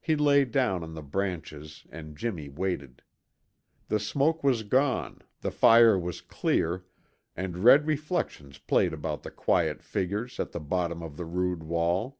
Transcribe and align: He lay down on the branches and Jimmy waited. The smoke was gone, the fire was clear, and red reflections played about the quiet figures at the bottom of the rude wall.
He 0.00 0.16
lay 0.16 0.44
down 0.44 0.82
on 0.82 0.94
the 0.94 1.04
branches 1.04 1.86
and 1.90 2.16
Jimmy 2.16 2.48
waited. 2.48 3.02
The 3.86 4.00
smoke 4.00 4.42
was 4.42 4.64
gone, 4.64 5.22
the 5.40 5.52
fire 5.52 5.96
was 5.96 6.20
clear, 6.20 6.84
and 7.36 7.58
red 7.62 7.86
reflections 7.86 8.58
played 8.58 8.92
about 8.92 9.22
the 9.22 9.30
quiet 9.30 9.84
figures 9.84 10.40
at 10.40 10.50
the 10.50 10.58
bottom 10.58 11.00
of 11.00 11.16
the 11.16 11.24
rude 11.26 11.62
wall. 11.62 12.18